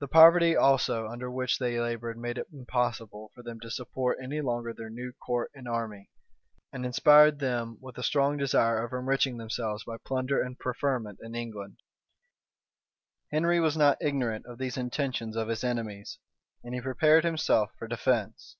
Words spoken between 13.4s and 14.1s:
Virg. p. 572, 573. Henry was not